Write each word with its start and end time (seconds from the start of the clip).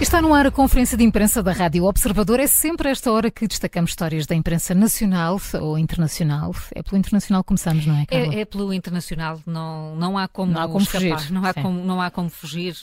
Está 0.00 0.22
no 0.22 0.32
ar 0.32 0.46
a 0.46 0.50
conferência 0.52 0.96
de 0.96 1.02
imprensa 1.02 1.42
da 1.42 1.50
Rádio 1.52 1.84
Observador. 1.84 2.38
É 2.38 2.46
sempre 2.46 2.88
esta 2.88 3.10
hora 3.10 3.32
que 3.32 3.48
destacamos 3.48 3.90
histórias 3.90 4.26
da 4.26 4.34
imprensa 4.34 4.72
nacional 4.72 5.40
ou 5.60 5.76
internacional. 5.76 6.54
É 6.72 6.84
pelo 6.84 6.96
internacional 6.96 7.42
que 7.42 7.48
começamos, 7.48 7.84
não 7.84 7.96
é, 7.96 8.06
Carla? 8.06 8.32
É, 8.32 8.40
é 8.40 8.44
pelo 8.44 8.72
internacional. 8.72 9.40
Não, 9.44 9.96
não 9.96 10.16
há 10.16 10.28
como, 10.28 10.52
não 10.52 10.62
há 10.62 10.66
como 10.68 10.78
escapar. 10.78 11.18
fugir. 11.18 11.32
Não 11.32 11.44
há 11.44 11.52
Sim. 11.52 11.62
como, 11.62 11.84
não 11.84 12.00
há 12.00 12.10
como 12.12 12.30
fugir. 12.30 12.76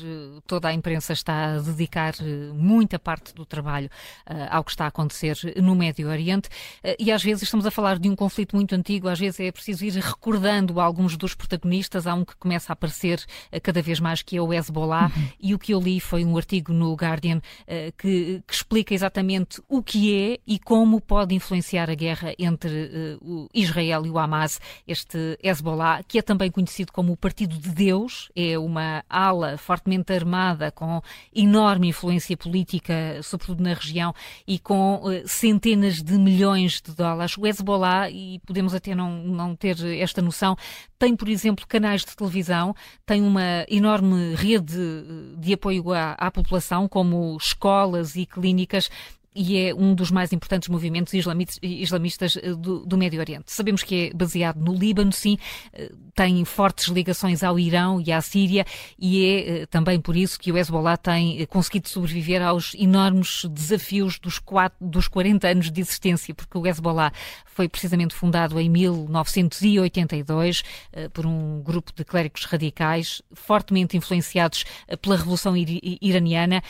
Toda 0.45 0.67
a 0.67 0.73
imprensa 0.73 1.13
está 1.13 1.55
a 1.55 1.59
dedicar 1.59 2.15
eh, 2.19 2.51
muita 2.53 2.99
parte 2.99 3.33
do 3.33 3.45
trabalho 3.45 3.89
eh, 4.27 4.47
ao 4.51 4.63
que 4.65 4.71
está 4.71 4.83
a 4.83 4.89
acontecer 4.89 5.37
no 5.55 5.73
Médio 5.73 6.09
Oriente. 6.09 6.49
Eh, 6.83 6.97
E 6.99 7.11
às 7.13 7.23
vezes 7.23 7.43
estamos 7.43 7.65
a 7.65 7.71
falar 7.71 7.97
de 7.97 8.09
um 8.09 8.15
conflito 8.15 8.57
muito 8.57 8.75
antigo. 8.75 9.07
Às 9.07 9.19
vezes 9.19 9.39
é 9.39 9.51
preciso 9.53 9.85
ir 9.85 9.93
recordando 9.93 10.81
alguns 10.81 11.15
dos 11.15 11.33
protagonistas. 11.33 12.05
Há 12.07 12.13
um 12.13 12.25
que 12.25 12.35
começa 12.35 12.71
a 12.71 12.73
aparecer 12.73 13.23
cada 13.63 13.81
vez 13.81 14.01
mais, 14.01 14.21
que 14.21 14.35
é 14.35 14.41
o 14.41 14.53
Hezbollah. 14.53 15.09
E 15.39 15.55
o 15.55 15.59
que 15.59 15.73
eu 15.73 15.79
li 15.79 16.01
foi 16.01 16.25
um 16.25 16.35
artigo 16.35 16.73
no 16.73 16.93
Guardian 17.05 17.41
eh, 17.67 17.91
que, 17.97 18.41
que 18.45 18.53
explica 18.65 18.95
exatamente 18.95 19.61
o 19.69 19.83
que 19.83 20.15
é 20.15 20.39
e 20.47 20.57
como 20.57 20.99
pode 20.99 21.35
influenciar 21.35 21.87
a 21.89 21.93
guerra 21.93 22.33
entre 22.39 23.19
o 23.21 23.47
Israel 23.53 24.05
e 24.05 24.09
o 24.09 24.17
Hamas, 24.17 24.59
este 24.87 25.37
Hezbollah, 25.41 26.01
que 26.03 26.17
é 26.17 26.21
também 26.21 26.49
conhecido 26.49 26.91
como 26.91 27.13
o 27.13 27.17
Partido 27.17 27.57
de 27.57 27.69
Deus, 27.69 28.31
é 28.35 28.57
uma 28.57 29.03
ala 29.07 29.55
fortemente 29.57 30.11
armada 30.11 30.71
com 30.71 30.99
enorme 31.33 31.89
influência 31.89 32.35
política, 32.35 33.19
sobretudo 33.21 33.61
na 33.61 33.73
região, 33.73 34.13
e 34.47 34.57
com 34.57 35.01
eh, 35.11 35.23
centenas 35.27 36.01
de 36.01 36.17
milhões 36.17 36.81
de 36.81 36.93
dólares. 36.95 37.37
O 37.37 37.45
Hezbollah, 37.45 38.09
e 38.09 38.39
podemos 38.47 38.73
até 38.73 38.95
não, 38.95 39.23
não 39.23 39.55
ter 39.55 39.77
esta 39.99 40.23
noção, 40.23 40.57
tem, 40.97 41.15
por 41.15 41.29
exemplo, 41.29 41.67
canais 41.67 42.03
de 42.03 42.15
televisão, 42.15 42.75
tem 43.05 43.21
uma 43.21 43.63
enorme 43.69 44.33
rede 44.33 44.75
eh, 44.75 45.39
de 45.39 45.53
apoio 45.53 45.93
à, 45.93 46.13
à 46.13 46.31
população, 46.31 46.87
como 46.87 47.37
escolas 47.37 48.15
e 48.15 48.25
clínicas, 48.25 48.54
clínicas 48.55 48.91
e 49.35 49.57
é 49.57 49.75
um 49.75 49.93
dos 49.93 50.09
mais 50.09 50.31
importantes 50.31 50.69
movimentos 50.69 51.13
islamistas 51.61 52.37
eh, 52.37 52.53
do, 52.53 52.85
do 52.85 52.97
Médio 52.97 53.19
Oriente. 53.19 53.51
Sabemos 53.51 53.83
que 53.83 54.07
é 54.07 54.13
baseado 54.13 54.57
no 54.57 54.73
Líbano, 54.73 55.11
sim, 55.11 55.37
eh, 55.73 55.91
tem 56.15 56.45
fortes 56.45 56.87
ligações 56.87 57.43
ao 57.43 57.59
Irão 57.59 58.01
e 58.01 58.11
à 58.11 58.21
Síria, 58.21 58.65
e 58.97 59.25
é 59.25 59.49
eh, 59.49 59.65
também 59.65 59.99
por 59.99 60.15
isso 60.15 60.39
que 60.39 60.51
o 60.51 60.57
Hezbollah 60.57 60.95
tem 60.95 61.45
conseguido 61.47 61.89
sobreviver 61.89 62.41
aos 62.41 62.73
enormes 62.75 63.45
desafios 63.51 64.17
dos, 64.17 64.39
quatro, 64.39 64.77
dos 64.79 65.09
40 65.09 65.47
anos 65.47 65.69
de 65.69 65.81
existência, 65.81 66.33
porque 66.33 66.57
o 66.57 66.65
Hezbollah 66.65 67.11
foi 67.45 67.67
precisamente 67.67 68.15
fundado 68.15 68.59
em 68.59 68.69
1982 68.69 70.63
eh, 70.93 71.09
por 71.09 71.25
um 71.25 71.61
grupo 71.61 71.91
de 71.93 72.05
clérigos 72.05 72.45
radicais, 72.45 73.21
fortemente 73.33 73.97
influenciados 73.97 74.63
pela 75.01 75.17
Revolução 75.17 75.53
Iraniana. 75.55 76.61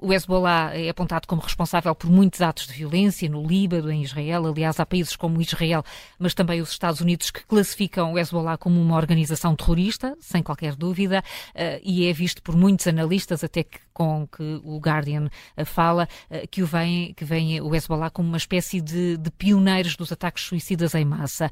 O 0.00 0.12
Hezbollah 0.12 0.72
é 0.74 0.88
apontado 0.88 1.26
como 1.26 1.40
responsável 1.40 1.94
por 2.02 2.10
muitos 2.10 2.42
atos 2.42 2.66
de 2.66 2.72
violência 2.72 3.28
no 3.28 3.46
Líbano, 3.46 3.88
em 3.88 4.02
Israel. 4.02 4.44
Aliás, 4.48 4.80
há 4.80 4.84
países 4.84 5.14
como 5.14 5.40
Israel, 5.40 5.84
mas 6.18 6.34
também 6.34 6.60
os 6.60 6.72
Estados 6.72 7.00
Unidos, 7.00 7.30
que 7.30 7.46
classificam 7.46 8.12
o 8.12 8.18
Hezbollah 8.18 8.58
como 8.58 8.80
uma 8.80 8.96
organização 8.96 9.54
terrorista, 9.54 10.16
sem 10.18 10.42
qualquer 10.42 10.74
dúvida, 10.74 11.22
eh, 11.54 11.80
e 11.84 12.08
é 12.08 12.12
visto 12.12 12.42
por 12.42 12.56
muitos 12.56 12.88
analistas, 12.88 13.44
até 13.44 13.62
que 13.62 13.78
com 13.92 14.26
que 14.26 14.60
o 14.64 14.78
Guardian 14.78 15.28
eh, 15.56 15.64
fala, 15.64 16.08
eh, 16.30 16.46
que 16.46 16.62
o 16.62 16.66
vem, 16.66 17.12
que 17.14 17.24
vem 17.24 17.60
o 17.60 17.74
Hezbollah 17.74 18.10
como 18.10 18.26
uma 18.26 18.38
espécie 18.38 18.80
de, 18.80 19.16
de 19.18 19.30
pioneiros 19.30 19.94
dos 19.94 20.10
ataques 20.10 20.44
suicidas 20.44 20.94
em 20.94 21.04
massa. 21.04 21.50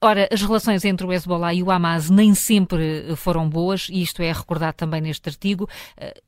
Ora, 0.00 0.28
as 0.32 0.42
relações 0.42 0.84
entre 0.84 1.06
o 1.06 1.12
Hezbollah 1.12 1.54
e 1.54 1.62
o 1.62 1.70
Hamas 1.70 2.10
nem 2.10 2.34
sempre 2.34 3.14
foram 3.14 3.48
boas, 3.48 3.88
e 3.90 4.02
isto 4.02 4.22
é 4.22 4.32
recordado 4.32 4.74
também 4.74 5.00
neste 5.00 5.28
artigo, 5.28 5.68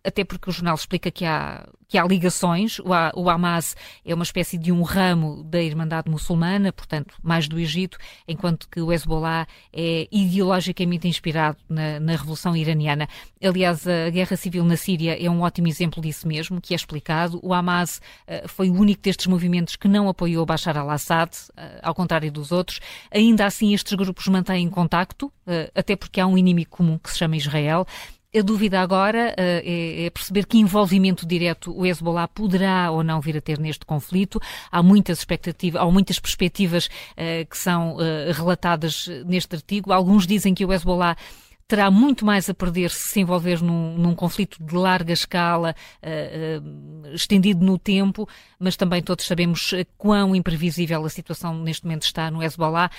até 0.04 0.22
porque 0.22 0.50
o 0.50 0.52
jornal 0.52 0.74
explica 0.74 1.10
que 1.10 1.24
há, 1.24 1.66
que 1.88 1.98
há 1.98 2.04
ligações. 2.04 2.78
O 3.14 3.30
Hamas 3.32 3.76
é 4.04 4.14
uma 4.14 4.24
espécie 4.24 4.58
de 4.58 4.70
um 4.70 4.82
ramo 4.82 5.42
da 5.44 5.62
Irmandade 5.62 6.10
Muçulmana, 6.10 6.72
portanto, 6.72 7.14
mais 7.22 7.48
do 7.48 7.58
Egito, 7.58 7.98
enquanto 8.26 8.68
que 8.68 8.80
o 8.80 8.92
Hezbollah 8.92 9.46
é 9.72 10.08
ideologicamente 10.10 11.08
inspirado 11.08 11.58
na, 11.68 11.98
na 11.98 12.12
Revolução 12.12 12.56
Iraniana. 12.56 13.08
Aliás, 13.42 13.86
a 13.86 14.10
guerra 14.10 14.36
civil 14.36 14.64
na 14.64 14.76
Síria 14.76 15.20
é 15.20 15.28
um 15.28 15.42
ótimo 15.42 15.68
exemplo 15.68 16.02
disso 16.02 16.28
mesmo, 16.28 16.60
que 16.60 16.74
é 16.74 16.76
explicado. 16.76 17.40
O 17.42 17.52
Hamas 17.52 18.00
eh, 18.26 18.46
foi 18.46 18.70
o 18.70 18.74
único 18.74 19.02
destes 19.02 19.26
movimentos 19.26 19.76
que 19.76 19.88
não 19.88 20.08
apoiou 20.08 20.46
Bashar 20.46 20.76
al-Assad, 20.76 21.30
eh, 21.56 21.80
ao 21.82 21.94
contrário 21.94 22.30
dos 22.30 22.52
outros. 22.52 22.80
Ainda 23.10 23.46
assim, 23.46 23.74
estes 23.74 23.94
grupos 23.94 24.26
mantêm 24.28 24.68
contacto, 24.68 25.32
eh, 25.46 25.70
até 25.74 25.96
porque 25.96 26.20
há 26.20 26.26
um 26.26 26.38
inimigo 26.38 26.70
comum 26.70 26.98
que 26.98 27.10
se 27.10 27.18
chama 27.18 27.36
Israel. 27.36 27.86
A 28.34 28.40
dúvida 28.40 28.80
agora 28.80 29.34
eh, 29.36 29.62
é, 29.62 30.06
é 30.06 30.10
perceber 30.10 30.46
que 30.46 30.56
envolvimento 30.56 31.26
direto 31.26 31.70
o 31.70 31.84
Hezbollah 31.84 32.26
poderá 32.26 32.90
ou 32.90 33.04
não 33.04 33.20
vir 33.20 33.36
a 33.36 33.42
ter 33.42 33.58
neste 33.58 33.84
conflito. 33.84 34.40
Há 34.70 34.82
muitas 34.82 35.18
expectativas, 35.18 35.82
há 35.82 35.84
muitas 35.84 36.18
perspectivas 36.18 36.88
eh, 37.14 37.44
que 37.44 37.58
são 37.58 37.98
eh, 38.00 38.32
relatadas 38.32 39.06
neste 39.26 39.54
artigo. 39.54 39.92
Alguns 39.92 40.26
dizem 40.26 40.54
que 40.54 40.64
o 40.64 40.72
Hezbollah 40.72 41.14
terá 41.72 41.90
muito 41.90 42.26
mais 42.26 42.50
a 42.50 42.54
perder 42.54 42.90
se 42.90 43.08
se 43.08 43.20
envolver 43.20 43.62
num, 43.62 43.96
num 43.96 44.14
conflito 44.14 44.62
de 44.62 44.74
larga 44.74 45.10
escala, 45.10 45.74
eh, 46.02 46.60
eh, 46.60 47.14
estendido 47.14 47.64
no 47.64 47.78
tempo, 47.78 48.28
mas 48.58 48.76
também 48.76 49.02
todos 49.02 49.24
sabemos 49.24 49.72
eh, 49.72 49.86
quão 49.96 50.36
imprevisível 50.36 51.02
a 51.02 51.08
situação 51.08 51.56
neste 51.56 51.86
momento 51.86 52.02
está 52.02 52.30
no 52.30 52.42
Hezbollah. 52.42 52.90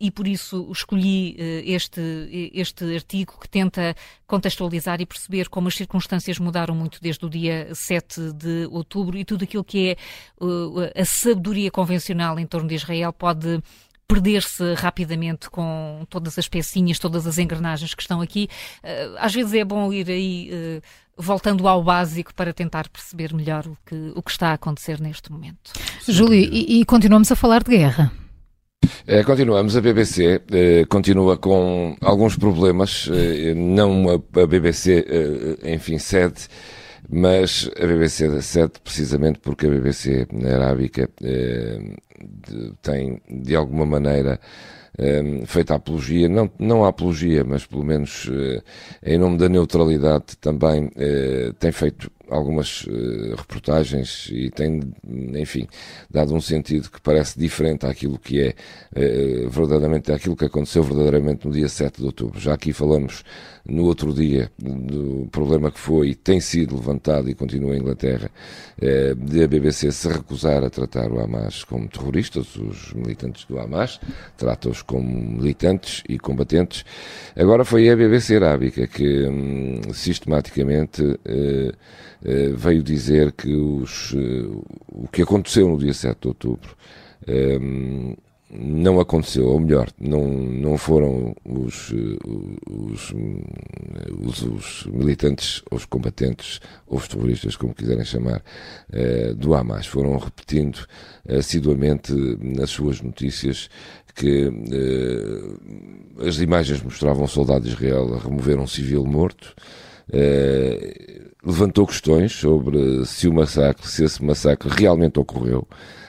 E 0.00 0.10
por 0.10 0.26
isso 0.26 0.68
escolhi 0.72 1.36
este, 1.64 2.50
este 2.52 2.96
artigo 2.96 3.38
que 3.40 3.48
tenta 3.48 3.94
contextualizar 4.26 5.00
e 5.00 5.06
perceber 5.06 5.48
como 5.48 5.68
as 5.68 5.76
circunstâncias 5.76 6.40
mudaram 6.40 6.74
muito 6.74 7.00
desde 7.00 7.24
o 7.24 7.30
dia 7.30 7.72
7 7.72 8.32
de 8.32 8.66
outubro 8.72 9.16
e 9.16 9.24
tudo 9.24 9.44
aquilo 9.44 9.62
que 9.62 9.90
é 9.90 11.00
a 11.00 11.04
sabedoria 11.04 11.70
convencional 11.70 12.40
em 12.40 12.46
torno 12.46 12.68
de 12.68 12.74
Israel 12.74 13.12
pode 13.12 13.62
perder-se 14.08 14.74
rapidamente 14.74 15.50
com 15.50 16.06
todas 16.08 16.38
as 16.38 16.48
pecinhas, 16.48 16.98
todas 16.98 17.26
as 17.26 17.38
engrenagens 17.38 17.94
que 17.94 18.02
estão 18.02 18.20
aqui. 18.20 18.48
Eh, 18.82 19.10
Às 19.18 19.34
vezes 19.34 19.52
é 19.54 19.64
bom 19.64 19.92
ir 19.92 20.08
aí 20.08 20.48
eh, 20.52 20.80
voltando 21.16 21.66
ao 21.66 21.82
básico 21.82 22.34
para 22.34 22.52
tentar 22.52 22.88
perceber 22.88 23.34
melhor 23.34 23.66
o 23.66 23.76
que, 23.84 24.12
o 24.14 24.22
que 24.22 24.30
está 24.30 24.50
a 24.50 24.52
acontecer 24.54 25.00
neste 25.00 25.32
momento. 25.32 25.72
Júlio, 26.06 26.38
e, 26.38 26.80
e 26.80 26.84
continuamos 26.84 27.30
a 27.32 27.36
falar 27.36 27.62
de 27.62 27.76
guerra. 27.76 28.12
Eh, 29.06 29.24
continuamos, 29.24 29.76
a 29.76 29.80
BBC 29.80 30.42
eh, 30.50 30.84
continua 30.88 31.36
com 31.36 31.96
alguns 32.00 32.36
problemas, 32.36 33.08
eh, 33.12 33.54
não 33.54 34.08
a, 34.08 34.40
a 34.42 34.46
BBC, 34.46 35.04
eh, 35.08 35.74
enfim, 35.74 35.98
sede, 35.98 36.46
mas 37.08 37.70
a 37.80 37.86
BBC 37.86 38.28
da 38.28 38.42
sede, 38.42 38.72
precisamente 38.82 39.38
porque 39.40 39.66
a 39.66 39.70
BBC 39.70 40.26
arábica 40.54 41.08
eh, 41.22 41.78
de- 42.48 42.72
tem, 42.82 43.20
de 43.30 43.54
alguma 43.54 43.86
maneira, 43.86 44.40
eh, 44.98 45.42
feito 45.46 45.72
a 45.72 45.76
apologia, 45.76 46.28
não, 46.28 46.50
não 46.58 46.84
a 46.84 46.88
apologia, 46.88 47.44
mas 47.44 47.66
pelo 47.66 47.84
menos 47.84 48.28
eh, 48.32 48.62
em 49.14 49.18
nome 49.18 49.38
da 49.38 49.48
neutralidade 49.48 50.36
também 50.40 50.90
eh, 50.96 51.52
tem 51.58 51.70
feito 51.70 52.10
algumas 52.28 52.84
eh, 52.88 53.34
reportagens 53.36 54.28
e 54.32 54.50
tem, 54.50 54.80
enfim, 55.36 55.68
dado 56.10 56.34
um 56.34 56.40
sentido 56.40 56.90
que 56.90 57.00
parece 57.00 57.38
diferente 57.38 57.86
àquilo 57.86 58.18
que 58.18 58.40
é 58.40 58.54
eh, 58.94 59.46
verdadeiramente 59.48 60.10
àquilo 60.10 60.34
que 60.34 60.46
aconteceu 60.46 60.82
verdadeiramente 60.82 61.46
no 61.46 61.52
dia 61.52 61.68
7 61.68 61.98
de 62.00 62.06
outubro. 62.06 62.40
Já 62.40 62.54
aqui 62.54 62.72
falamos 62.72 63.22
no 63.68 63.84
outro 63.84 64.12
dia 64.12 64.50
do 64.58 65.28
problema 65.30 65.70
que 65.70 65.78
foi 65.78 66.10
e 66.10 66.14
tem 66.14 66.40
sido 66.40 66.76
levantado 66.76 67.28
e 67.28 67.34
continua 67.34 67.76
em 67.76 67.80
Inglaterra 67.80 68.30
eh, 68.80 69.14
de 69.14 69.42
a 69.42 69.48
BBC 69.48 69.90
se 69.90 70.08
recusar 70.08 70.62
a 70.64 70.70
tratar 70.70 71.10
o 71.10 71.20
Hamas 71.20 71.64
como 71.64 71.88
terroristas, 71.88 72.56
os 72.56 72.92
militantes 72.92 73.44
do 73.44 73.58
Hamas, 73.58 74.00
trata-os 74.36 74.82
como 74.82 75.08
militantes 75.08 76.02
e 76.08 76.18
combatentes. 76.18 76.84
Agora 77.34 77.64
foi 77.64 77.88
a 77.90 77.96
BBC 77.96 78.36
arábica 78.36 78.86
que 78.86 79.26
hum, 79.26 79.80
sistematicamente 79.92 81.02
eh, 81.24 81.72
eh, 82.24 82.52
veio 82.54 82.82
dizer 82.82 83.32
que 83.32 83.54
os, 83.54 84.14
o 84.88 85.08
que 85.08 85.22
aconteceu 85.22 85.68
no 85.68 85.78
dia 85.78 85.92
7 85.92 86.20
de 86.20 86.28
outubro 86.28 86.76
não 88.50 89.00
aconteceu, 89.00 89.46
ou 89.46 89.58
melhor, 89.58 89.88
não, 89.98 90.26
não 90.26 90.78
foram 90.78 91.34
os, 91.44 91.92
eh, 91.92 92.16
os, 92.70 93.12
hum, 93.12 93.42
os, 94.22 94.42
os 94.42 94.86
militantes, 94.86 95.62
os 95.70 95.84
combatentes, 95.84 96.60
ou 96.86 96.98
os 96.98 97.08
terroristas, 97.08 97.56
como 97.56 97.74
quiserem 97.74 98.04
chamar, 98.04 98.42
eh, 98.92 99.34
do 99.34 99.54
Hamas. 99.54 99.86
Foram 99.86 100.16
repetindo 100.16 100.86
assiduamente 101.28 102.12
nas 102.40 102.70
suas 102.70 103.00
notícias 103.00 103.68
que 104.16 104.50
eh, 104.72 106.26
as 106.26 106.38
imagens 106.38 106.82
mostravam 106.82 107.24
um 107.24 107.28
soldado 107.28 107.64
de 107.64 107.70
Israel 107.70 108.14
a 108.14 108.18
remover 108.18 108.58
um 108.58 108.66
civil 108.66 109.04
morto. 109.04 109.54
Eh, 110.10 111.24
levantou 111.44 111.86
questões 111.86 112.32
sobre 112.32 113.04
se 113.04 113.28
o 113.28 113.34
massacre, 113.34 113.86
se 113.86 114.04
esse 114.04 114.24
massacre 114.24 114.68
realmente 114.70 115.20
ocorreu, 115.20 115.68
eh, 115.70 116.05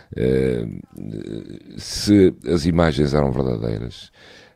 se 1.78 2.34
as 2.48 2.66
imagens 2.66 3.14
eram 3.14 3.32
verdadeiras. 3.32 4.12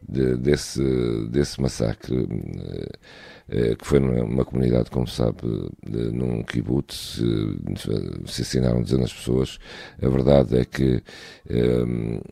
De, 0.07 0.37
desse, 0.37 0.81
desse 1.29 1.61
massacre 1.61 2.27
eh, 3.49 3.75
que 3.75 3.85
foi 3.85 3.99
numa 3.99 4.45
comunidade, 4.45 4.89
como 4.89 5.07
sabe, 5.07 5.39
num 6.13 6.41
kibbutz, 6.43 7.21
se 8.25 8.41
assinaram 8.41 8.81
dezenas 8.81 9.09
de 9.09 9.15
pessoas. 9.15 9.59
A 10.01 10.07
verdade 10.07 10.57
é 10.57 10.65
que 10.65 11.03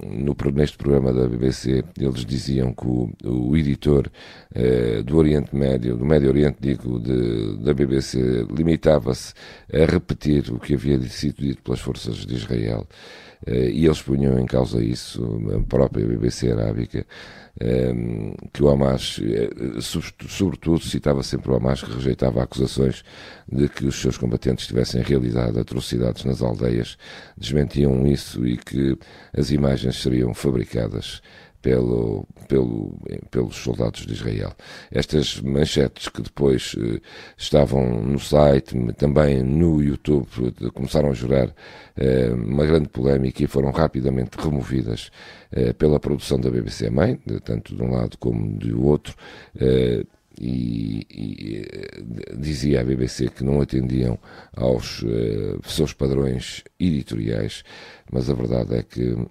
no, 0.02 0.36
neste 0.54 0.78
programa 0.78 1.12
da 1.12 1.28
BBC 1.28 1.84
eles 2.00 2.26
diziam 2.26 2.74
que 2.74 2.88
o, 2.88 3.10
o 3.26 3.58
editor 3.58 4.10
eh, 4.54 5.02
do 5.04 5.18
Oriente 5.18 5.56
Médio, 5.56 5.98
do 5.98 6.06
Médio 6.06 6.30
Oriente, 6.30 6.58
digo, 6.62 7.00
de, 7.00 7.58
da 7.58 7.74
BBC, 7.74 8.46
limitava-se 8.56 9.34
a 9.74 9.86
repetir 9.86 10.52
o 10.52 10.60
que 10.60 10.74
havia 10.74 11.00
sido 11.02 11.42
dito 11.42 11.62
pelas 11.64 11.80
forças 11.80 12.26
de 12.26 12.36
Israel 12.36 12.88
eh, 13.46 13.70
e 13.72 13.86
eles 13.86 14.02
punham 14.02 14.40
em 14.40 14.46
causa 14.46 14.84
isso, 14.84 15.24
a 15.56 15.60
própria 15.68 16.06
BBC 16.06 16.52
arábica, 16.52 17.06
que 18.54 18.64
o 18.64 18.70
Hamas, 18.70 19.20
eh, 19.22 19.50
sobretudo, 20.28 20.80
citava 20.80 21.22
sempre 21.24 21.52
o 21.52 21.56
Hamas, 21.56 21.84
que 21.84 21.92
rejeitava 21.92 22.42
acusações 22.42 23.04
de 23.52 23.68
que 23.68 23.86
os 23.86 24.00
seus 24.00 24.18
combatentes 24.18 24.66
tivessem 24.66 25.02
realizado 25.02 25.60
atrocidades 25.60 26.24
nas 26.24 26.42
aldeias, 26.42 26.98
desmentiam 27.38 28.08
isso 28.08 28.48
e 28.48 28.56
que 28.56 28.98
as 29.38 29.52
imagens 29.52 30.02
seriam 30.02 30.34
fabricadas 30.34 31.22
pelo, 31.62 32.26
pelo, 32.48 32.98
pelos 33.30 33.56
soldados 33.56 34.06
de 34.06 34.14
Israel. 34.14 34.54
Estas 34.92 35.42
manchetes 35.42 36.08
que 36.08 36.22
depois 36.22 36.76
eh, 36.78 37.02
estavam 37.38 38.02
no 38.02 38.20
site, 38.20 38.76
também 38.94 39.44
no 39.44 39.82
YouTube, 39.82 40.28
começaram 40.74 41.10
a 41.10 41.14
gerar 41.14 41.54
eh, 41.98 42.32
uma 42.32 42.66
grande 42.66 42.90
polémica 42.90 43.44
e 43.44 43.48
foram 43.48 43.72
rapidamente 43.72 44.38
removidas 44.38 45.12
eh, 45.52 45.74
pela 45.74 46.00
produção 46.00 46.40
da 46.40 46.50
BBC 46.50 46.90
Mãe, 46.90 47.20
tanto 47.44 47.76
de 47.76 47.82
um 47.82 47.92
lado 47.92 48.18
como 48.18 48.58
do 48.58 48.86
outro. 48.86 49.16
Eh, 49.60 50.06
e, 50.42 51.06
e, 51.10 51.68
dizia 52.38 52.82
a 52.82 52.84
BBC 52.84 53.30
que 53.30 53.44
não 53.44 53.62
atendiam 53.62 54.18
aos 54.56 55.02
uh, 55.04 55.60
seus 55.66 55.94
padrões 55.94 56.64
editoriais, 56.80 57.64
mas 58.12 58.30
a 58.30 58.34
verdade 58.34 58.76
é 58.76 58.84
que 58.84 59.12
hum, 59.12 59.28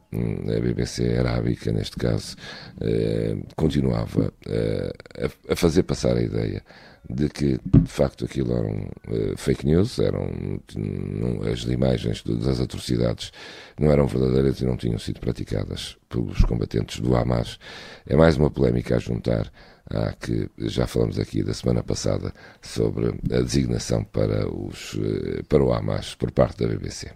a 0.56 0.60
BBC 0.60 1.16
arábica, 1.16 1.72
neste 1.72 1.96
caso, 1.96 2.36
uh, 2.76 3.46
continuava 3.56 4.32
uh, 4.46 5.24
a, 5.48 5.52
a, 5.52 5.56
fazer 5.56 5.82
passar 5.82 6.16
a 6.16 6.22
ideia 6.22 6.62
de 7.08 7.28
que 7.28 7.58
de 7.64 7.88
facto 7.88 8.24
aquilo 8.24 8.52
eram 8.52 8.88
fake 9.36 9.66
news, 9.66 9.98
eram 9.98 10.30
não, 10.76 11.42
as 11.50 11.62
imagens 11.64 12.22
das 12.22 12.60
atrocidades 12.60 13.32
não 13.78 13.90
eram 13.90 14.06
verdadeiras 14.06 14.60
e 14.60 14.66
não 14.66 14.76
tinham 14.76 14.98
sido 14.98 15.20
praticadas 15.20 15.96
pelos 16.08 16.44
combatentes 16.44 17.00
do 17.00 17.16
Hamas. 17.16 17.58
É 18.06 18.16
mais 18.16 18.36
uma 18.36 18.50
polémica 18.50 18.96
a 18.96 18.98
juntar 18.98 19.50
ah, 19.90 20.14
que 20.20 20.50
já 20.58 20.86
falamos 20.86 21.18
aqui 21.18 21.42
da 21.42 21.54
semana 21.54 21.82
passada 21.82 22.34
sobre 22.60 23.08
a 23.08 23.40
designação 23.40 24.04
para, 24.04 24.46
os, 24.46 24.98
eh, 25.02 25.42
para 25.48 25.64
o 25.64 25.72
Hamas 25.72 26.14
por 26.14 26.30
parte 26.30 26.58
da 26.58 26.68
BBC. 26.68 27.10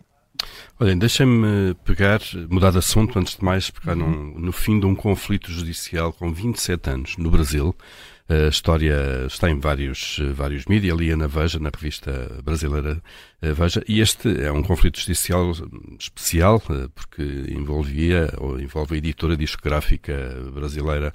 Olhem, 0.81 0.99
deixem-me 0.99 1.75
pegar, 1.85 2.21
mudar 2.49 2.71
de 2.71 2.79
assunto 2.79 3.19
antes 3.19 3.37
de 3.37 3.45
mais, 3.45 3.71
pegar 3.71 3.95
num, 3.95 4.35
no 4.39 4.53
fim 4.53 4.81
de 4.81 4.87
um 4.87 4.95
conflito 4.95 5.51
judicial 5.51 6.13
com 6.13 6.33
27 6.33 6.91
anos 6.91 7.17
no 7.17 7.31
Brasil, 7.31 7.77
a 8.29 8.49
história 8.49 9.27
está 9.27 9.51
em 9.51 9.59
vários, 9.59 10.21
vários 10.35 10.67
mídias, 10.67 10.97
ali 10.97 11.15
na 11.15 11.27
Veja, 11.27 11.59
na 11.59 11.71
revista 11.75 12.41
brasileira 12.43 13.03
eh, 13.43 13.53
Veja, 13.53 13.83
e 13.89 14.01
este 14.01 14.41
é 14.41 14.53
um 14.53 14.63
conflito 14.63 15.01
judicial 15.01 15.53
especial, 15.99 16.63
eh, 16.71 16.89
porque 16.95 17.23
envolvia, 17.49 18.33
ou 18.39 18.61
envolve 18.61 18.95
a 18.95 18.99
editora 18.99 19.37
discográfica 19.37 20.15
brasileira, 20.55 21.13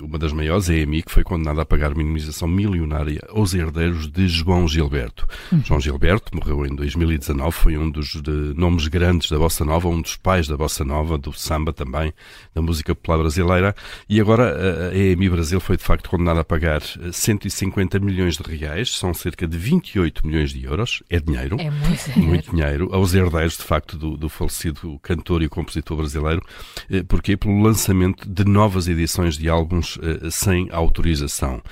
uma 0.00 0.18
das 0.18 0.32
maiores, 0.32 0.68
a 0.68 0.74
EMI, 0.74 1.02
que 1.02 1.12
foi 1.12 1.22
condenada 1.22 1.62
a 1.62 1.66
pagar 1.66 1.92
uma 1.92 2.02
indemnização 2.02 2.48
milionária 2.48 3.20
aos 3.30 3.54
herdeiros 3.54 4.08
de 4.08 4.28
João 4.28 4.66
Gilberto. 4.66 5.26
Uhum. 5.52 5.62
João 5.64 5.80
Gilberto 5.80 6.36
morreu 6.36 6.66
em 6.66 6.74
2019, 6.74 7.52
foi 7.52 7.78
um 7.78 7.90
dos 7.90 8.20
nomes 8.56 8.88
grandes 8.88 9.30
da 9.30 9.38
Bossa 9.38 9.64
Nova, 9.64 9.88
um 9.88 10.00
dos 10.00 10.16
pais 10.16 10.48
da 10.48 10.56
Bossa 10.56 10.84
Nova, 10.84 11.16
do 11.16 11.32
samba 11.32 11.72
também, 11.72 12.12
da 12.54 12.62
música 12.62 12.94
popular 12.94 13.18
brasileira, 13.18 13.74
e 14.08 14.20
agora 14.20 14.90
a 14.90 14.96
EMI 14.96 15.28
Brasil 15.30 15.60
foi 15.60 15.76
de 15.76 15.84
facto 15.84 16.10
condenado 16.10 16.40
a 16.40 16.44
pagar 16.44 16.82
150 17.12 17.96
eh, 17.96 18.00
milhões 18.00 18.36
de 18.36 18.42
reais, 18.42 18.96
são 18.96 19.14
cerca 19.14 19.46
de 19.46 19.56
28 19.56 20.26
milhões 20.26 20.52
de 20.52 20.64
euros, 20.64 21.02
é 21.08 21.20
dinheiro, 21.20 21.56
é 21.60 21.70
muito 21.70 22.04
dinheiro, 22.10 22.28
muito 22.28 22.50
dinheiro 22.50 22.88
aos 22.92 23.14
herdeiros 23.14 23.56
de 23.56 23.64
facto 23.64 23.96
do, 23.96 24.16
do 24.16 24.28
falecido 24.28 24.98
cantor 25.00 25.42
e 25.42 25.48
compositor 25.48 25.96
brasileiro, 25.98 26.42
eh, 26.90 27.02
porque 27.02 27.36
pelo 27.36 27.60
lançamento 27.62 28.28
de 28.28 28.44
novas 28.44 28.87
edições 28.88 29.36
de 29.36 29.48
álbuns 29.48 29.98
eh, 30.02 30.30
sem 30.30 30.68
autorização. 30.70 31.62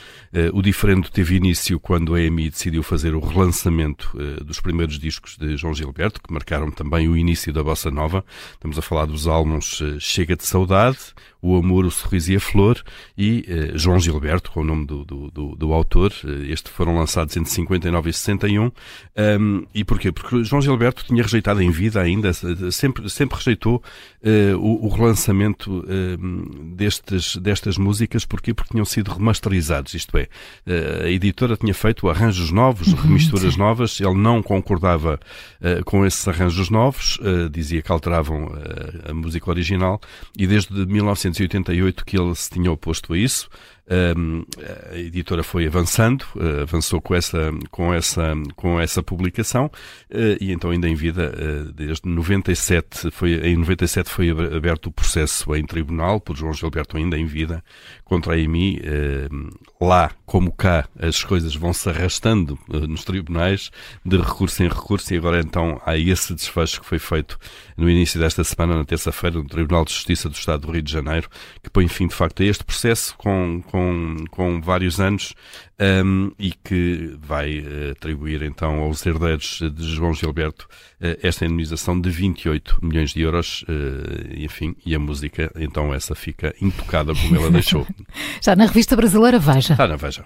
O 0.53 0.61
diferendo 0.61 1.09
teve 1.09 1.35
início 1.35 1.81
quando 1.81 2.15
a 2.15 2.21
EMI 2.21 2.51
decidiu 2.51 2.83
fazer 2.83 3.15
o 3.15 3.21
relançamento 3.21 4.15
dos 4.45 4.61
primeiros 4.61 4.99
discos 4.99 5.35
de 5.39 5.57
João 5.57 5.73
Gilberto, 5.73 6.21
que 6.21 6.31
marcaram 6.31 6.71
também 6.71 7.09
o 7.09 7.17
início 7.17 7.51
da 7.55 7.63
bossa 7.63 7.91
nova. 7.91 8.23
Estamos 8.53 8.79
a 8.79 8.83
falar 8.83 9.07
dos 9.07 9.27
álbuns 9.27 9.83
Chega 9.99 10.37
de 10.37 10.45
Saudade, 10.45 10.99
O 11.47 11.57
Amor, 11.57 11.85
o 11.85 11.91
Sorriso 11.91 12.33
e 12.33 12.37
a 12.37 12.41
Flor 12.41 12.83
e 13.17 13.45
João 13.75 14.01
Gilberto, 14.01 14.51
com 14.51 14.61
o 14.61 14.65
nome 14.65 14.87
do, 14.87 15.05
do, 15.05 15.31
do, 15.31 15.57
do 15.57 15.73
autor. 15.73 16.13
Eh, 16.25 16.53
este 16.53 16.71
foram 16.71 16.97
lançados 16.97 17.37
entre 17.37 17.51
59 17.51 18.11
e 18.11 18.13
61. 18.13 18.73
Um, 19.41 19.67
e 19.75 19.85
porquê? 19.85 20.13
Porque 20.13 20.45
João 20.45 20.61
Gilberto 20.61 21.05
tinha 21.05 21.23
rejeitado 21.23 21.63
em 21.63 21.71
vida 21.71 22.01
ainda, 22.01 22.33
sempre, 22.71 23.09
sempre 23.09 23.37
rejeitou 23.37 23.77
uh, 24.23 24.57
o, 24.59 24.87
o, 24.87 24.89
relançamento 24.89 25.85
destes, 26.75 27.37
destas 27.37 27.79
músicas. 27.79 28.25
Porquê? 28.25 28.53
Porque 28.53 28.71
tinham 28.73 28.85
sido 28.85 29.13
remasterizados, 29.13 29.95
isto 29.95 30.17
é, 30.17 30.29
a 31.05 31.09
editora 31.09 31.57
tinha 31.57 31.75
feito 31.75 32.09
arranjos 32.09 32.51
novos, 32.51 32.89
uhum, 32.89 32.95
remisturas 32.95 33.57
novas, 33.57 34.01
ele 34.01 34.15
não 34.15 34.43
concordava 34.43 35.19
com 35.85 36.05
esses 36.05 36.27
arranjos 36.27 36.71
novos, 36.71 37.19
dizia 37.51 37.83
que 37.83 37.93
alteravam 37.93 38.51
a 39.09 39.13
música 39.13 39.51
original, 39.51 40.01
e 40.37 40.47
desde 40.47 40.87
1988 41.39 42.05
que 42.05 42.19
ele 42.19 42.35
se 42.35 42.51
tinha 42.51 42.71
oposto 42.71 43.13
a 43.13 43.19
isso. 43.19 43.49
A 43.89 44.97
editora 44.99 45.45
foi 45.45 45.65
avançando, 45.67 46.23
uh, 46.35 46.63
avançou 46.63 47.01
com 47.01 47.15
essa, 47.15 47.53
com 47.71 47.95
essa, 47.95 48.35
com 48.57 48.81
essa 48.81 49.01
publicação 49.01 49.67
uh, 49.67 50.37
e 50.41 50.51
então 50.51 50.71
ainda 50.71 50.89
em 50.89 50.95
vida, 50.97 51.33
uh, 51.33 51.73
desde 51.73 52.09
97, 52.09 53.13
foi, 53.13 53.35
em 53.47 53.57
97 53.57 54.11
foi 54.11 54.31
aberto 54.31 54.87
o 54.87 54.93
processo 54.93 55.55
em 55.55 55.65
tribunal 55.65 56.21
por 56.21 56.37
João 56.37 56.53
Gilberto 56.53 56.97
ainda 56.97 57.17
em 57.17 57.27
vida 57.27 57.63
contra 58.05 58.35
a 58.35 58.39
EMI. 58.39 58.83
lá, 59.81 60.11
como 60.25 60.51
cá, 60.51 60.89
as 60.99 61.23
coisas 61.23 61.55
vão 61.55 61.73
se 61.73 61.89
arrastando 61.89 62.59
nos 62.69 63.05
tribunais 63.05 63.71
de 64.05 64.17
recurso 64.17 64.63
em 64.65 64.69
recurso 64.69 65.15
e 65.15 65.17
agora 65.17 65.41
então 65.41 65.81
há 65.87 65.97
esse 65.97 66.35
desfecho 66.35 66.81
que 66.81 66.87
foi 66.87 66.99
feito 66.99 67.39
no 67.77 67.89
início 67.89 68.19
desta 68.19 68.43
semana, 68.43 68.77
na 68.77 68.85
terça-feira, 68.85 69.37
no 69.37 69.47
Tribunal 69.47 69.85
de 69.85 69.93
Justiça 69.93 70.29
do 70.29 70.35
Estado 70.35 70.67
do 70.67 70.73
Rio 70.73 70.83
de 70.83 70.93
Janeiro, 70.93 71.29
que 71.63 71.71
põe 71.71 71.87
fim 71.89 72.07
de 72.07 72.15
facto 72.15 72.43
a 72.43 72.47
este 72.47 72.65
processo 72.65 73.15
com, 73.17 73.63
com 73.67 73.76
com, 73.77 74.17
com 74.31 74.59
vários 74.59 74.99
anos 74.99 75.35
um, 75.79 76.33
e 76.39 76.51
que 76.51 77.15
vai 77.21 77.59
uh, 77.59 77.93
atribuir 77.93 78.43
então 78.43 78.81
aos 78.81 79.05
herdeiros 79.05 79.61
de 79.75 79.95
João 79.95 80.15
Gilberto 80.15 80.67
uh, 80.99 81.19
esta 81.23 81.45
indemnização 81.45 82.01
de 82.01 82.09
28 82.09 82.79
milhões 82.81 83.11
de 83.11 83.21
euros, 83.21 83.65
uh, 83.69 84.35
enfim, 84.35 84.75
e 84.87 84.95
a 84.95 84.99
música 84.99 85.53
então 85.57 85.93
essa 85.93 86.15
fica 86.15 86.55
intocada 86.59 87.15
como 87.15 87.37
ela 87.37 87.51
deixou. 87.51 87.87
Já 88.41 88.57
na 88.57 88.65
revista 88.65 88.97
brasileira 88.97 89.39
Veja. 89.39 89.75
Está 89.75 89.87
na 89.87 89.97
Veja. 89.97 90.25